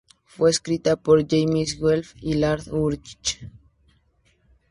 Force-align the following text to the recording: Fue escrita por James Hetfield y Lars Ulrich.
Fue 0.25 0.49
escrita 0.49 0.95
por 0.95 1.27
James 1.29 1.73
Hetfield 1.73 2.05
y 2.21 2.33
Lars 2.33 2.65
Ulrich. 2.71 3.47